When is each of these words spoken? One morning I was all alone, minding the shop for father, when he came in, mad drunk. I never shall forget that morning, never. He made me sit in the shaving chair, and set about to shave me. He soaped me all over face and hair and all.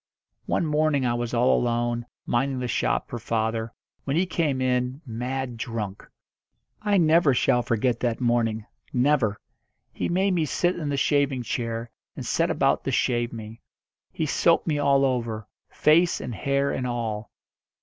One 0.47 0.65
morning 0.65 1.05
I 1.05 1.13
was 1.13 1.31
all 1.31 1.55
alone, 1.55 2.07
minding 2.25 2.57
the 2.57 2.67
shop 2.67 3.07
for 3.07 3.19
father, 3.19 3.71
when 4.03 4.15
he 4.15 4.25
came 4.25 4.59
in, 4.59 4.99
mad 5.05 5.57
drunk. 5.57 6.07
I 6.81 6.97
never 6.97 7.35
shall 7.35 7.61
forget 7.61 7.99
that 7.99 8.19
morning, 8.19 8.65
never. 8.91 9.37
He 9.93 10.09
made 10.09 10.31
me 10.33 10.45
sit 10.45 10.75
in 10.75 10.89
the 10.89 10.97
shaving 10.97 11.43
chair, 11.43 11.91
and 12.15 12.25
set 12.25 12.49
about 12.49 12.83
to 12.85 12.91
shave 12.91 13.31
me. 13.31 13.61
He 14.11 14.25
soaped 14.25 14.65
me 14.65 14.79
all 14.79 15.05
over 15.05 15.47
face 15.69 16.19
and 16.19 16.33
hair 16.33 16.71
and 16.71 16.87
all. 16.87 17.29